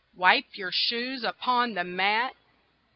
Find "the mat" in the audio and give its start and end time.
1.75-2.33